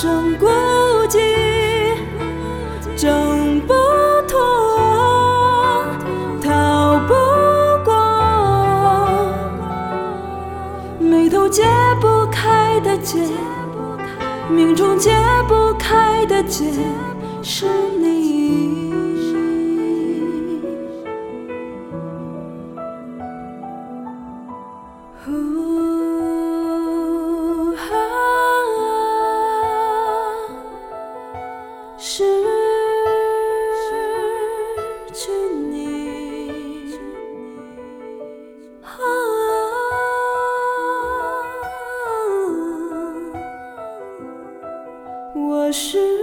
[0.00, 0.46] 生孤
[1.10, 1.18] 寂，
[2.96, 3.74] 挣不
[4.26, 4.40] 脱，
[6.42, 7.12] 逃不
[7.84, 7.92] 过，
[10.98, 11.64] 眉头解
[12.00, 13.18] 不开的结，
[14.48, 15.14] 命中解
[15.46, 16.72] 不开的结，
[17.42, 17.66] 是
[18.00, 18.40] 你。
[32.20, 32.26] 失
[35.14, 35.32] 去
[35.70, 36.92] 你，
[38.82, 38.92] 啊，
[45.34, 46.19] 我失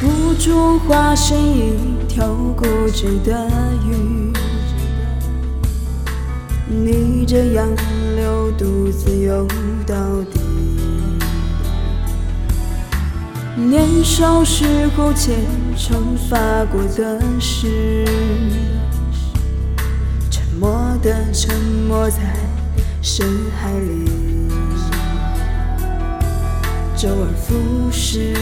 [0.00, 1.72] 不住化身一
[2.08, 3.48] 条固执的
[3.86, 4.32] 鱼，
[6.68, 7.68] 逆着洋
[8.16, 9.46] 流独自游
[9.86, 9.94] 到
[10.32, 10.40] 底。
[13.56, 14.64] 年少时
[14.96, 15.34] 候虔
[15.76, 16.36] 诚发
[16.66, 18.04] 过的誓，
[20.30, 20.70] 沉默
[21.02, 21.56] 的沉
[21.88, 22.18] 没在
[23.00, 24.10] 深海里。
[26.96, 28.34] 周而复始，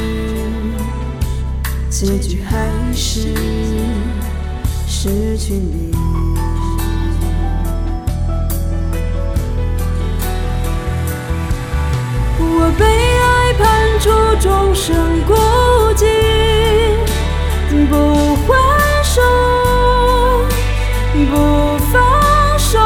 [2.04, 3.32] 结局还是
[4.88, 5.92] 失去你。
[12.40, 13.62] 我被爱判
[14.00, 14.96] 处终生
[15.28, 15.32] 孤
[15.94, 16.04] 寂，
[17.88, 18.50] 不还
[19.04, 19.22] 手，
[21.30, 21.32] 不
[21.92, 22.02] 放
[22.58, 22.80] 手，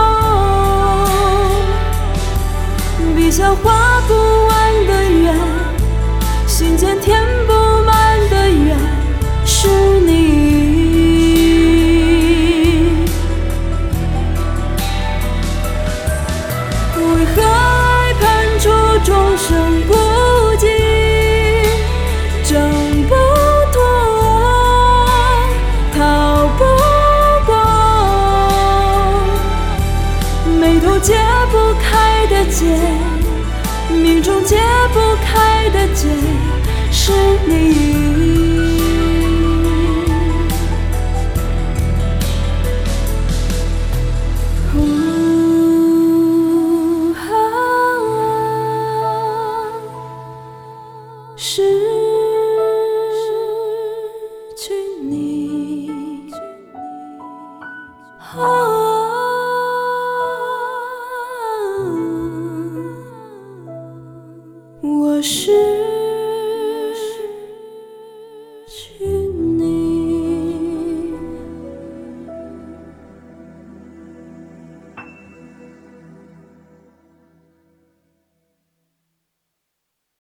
[3.16, 4.12] 笔下画不
[19.48, 19.56] 生
[19.86, 19.94] 孤
[20.58, 20.66] 寂，
[22.42, 22.58] 挣
[23.04, 23.14] 不
[23.72, 23.78] 脱，
[25.94, 26.64] 逃不
[27.46, 27.54] 过，
[30.60, 31.14] 眉头解
[31.52, 32.64] 不开的结，
[33.88, 34.58] 命中解
[34.92, 36.08] 不开的劫，
[36.90, 37.12] 是
[37.46, 38.05] 你。
[51.36, 52.15] 是。